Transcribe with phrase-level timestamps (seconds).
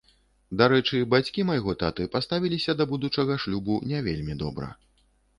[0.59, 4.71] Дарэчы, бацькі майго таты паставіліся да будучага шлюбу не вельмі добра.